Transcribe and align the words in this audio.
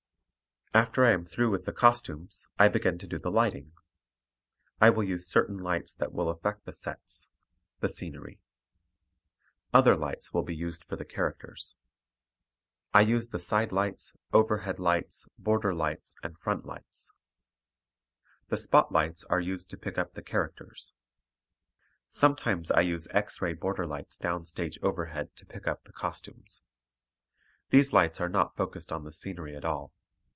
After 0.73 1.03
I 1.03 1.11
am 1.11 1.25
through 1.25 1.51
with 1.51 1.65
the 1.65 1.73
costumes, 1.73 2.47
I 2.57 2.69
begin 2.69 2.97
to 2.99 3.05
do 3.05 3.19
the 3.19 3.29
lighting. 3.29 3.73
I 4.79 4.89
will 4.89 5.03
use 5.03 5.27
certain 5.27 5.57
lights 5.57 5.93
that 5.95 6.13
will 6.13 6.29
affect 6.29 6.63
the 6.63 6.71
sets, 6.71 7.27
the 7.81 7.89
scenery. 7.89 8.39
Other 9.73 9.97
lights 9.97 10.31
will 10.31 10.43
be 10.43 10.55
used 10.55 10.85
for 10.85 10.95
the 10.95 11.03
characters. 11.03 11.75
I 12.93 13.01
use 13.01 13.31
the 13.31 13.39
side 13.39 13.73
lights, 13.73 14.13
overhead 14.31 14.79
lights, 14.79 15.27
border 15.37 15.73
lights, 15.73 16.15
and 16.23 16.39
front 16.39 16.63
lights. 16.65 17.09
The 18.47 18.55
spot 18.55 18.93
lights 18.93 19.25
are 19.25 19.41
used 19.41 19.69
to 19.71 19.77
pick 19.77 19.97
up 19.97 20.13
the 20.13 20.23
characters; 20.23 20.93
sometimes 22.07 22.71
I 22.71 22.79
use 22.79 23.09
X 23.09 23.41
ray 23.41 23.51
border 23.51 23.85
lights 23.85 24.17
down 24.17 24.45
stage 24.45 24.79
overhead 24.81 25.35
to 25.35 25.45
pick 25.45 25.67
up 25.67 25.81
the 25.81 25.91
costumes. 25.91 26.61
These 27.71 27.91
lights 27.91 28.21
are 28.21 28.29
not 28.29 28.55
focused 28.55 28.93
on 28.93 29.03
the 29.03 29.11
scenery 29.11 29.53
at 29.57 29.65
all. 29.65 29.91